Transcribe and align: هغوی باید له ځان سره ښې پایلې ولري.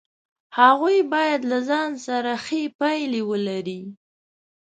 هغوی 0.59 0.97
باید 1.13 1.41
له 1.51 1.59
ځان 1.69 1.91
سره 2.05 2.31
ښې 2.45 2.61
پایلې 2.79 3.21
ولري. 3.29 3.81